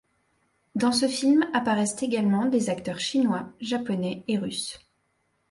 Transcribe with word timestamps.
Dans 0.73 0.91
ce 0.91 1.07
film 1.07 1.45
apparaissent 1.53 2.01
également 2.01 2.45
des 2.47 2.71
acteurs 2.71 2.99
chinois, 2.99 3.47
japonais 3.59 4.23
et 4.27 4.39
russes. 4.39 4.79